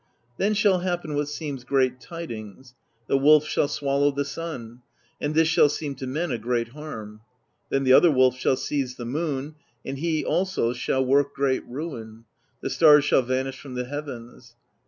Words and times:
Then 0.37 0.55
shall 0.55 0.79
happen 0.79 1.13
what 1.13 1.27
seems 1.27 1.63
great 1.63 1.99
tidings: 2.01 2.73
the 3.05 3.19
Wolf 3.19 3.45
shall 3.45 3.67
swallow 3.67 4.09
the 4.09 4.25
sun; 4.25 4.81
and 5.21 5.35
this 5.35 5.47
shall 5.47 5.69
seem 5.69 5.93
to 5.97 6.07
men 6.07 6.31
a 6.31 6.39
great 6.39 6.69
harm. 6.69 7.21
Then 7.69 7.83
the 7.83 7.93
other 7.93 8.09
wolf 8.09 8.35
shall 8.35 8.55
seize 8.57 8.95
the 8.95 9.05
moon, 9.05 9.57
and 9.85 9.99
he 9.99 10.25
also 10.25 10.73
shall 10.73 11.05
work 11.05 11.35
great 11.35 11.63
ruin; 11.67 12.25
the 12.61 12.69
stars 12.71 13.05
shall 13.05 13.21
vanish 13.21 13.59
from 13.59 13.75
the 13.75 13.85
heavens. 13.85 14.55